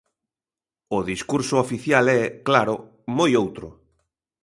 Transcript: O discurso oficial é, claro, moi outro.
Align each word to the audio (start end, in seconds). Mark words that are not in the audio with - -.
O 0.97 0.99
discurso 1.11 1.55
oficial 1.65 2.05
é, 2.21 2.21
claro, 2.47 2.75
moi 3.17 3.31
outro. 3.43 3.67